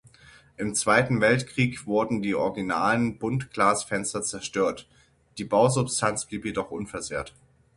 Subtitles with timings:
[0.57, 4.87] Im Zweiten Weltkrieg wurden die originalen Buntglasfenster zerstört,
[5.37, 7.35] die Bausubstanz blieb jedoch unversehrt.